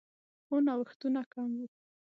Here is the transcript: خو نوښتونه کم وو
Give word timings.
خو 0.45 0.55
نوښتونه 0.65 1.21
کم 1.33 1.49
وو 1.57 1.65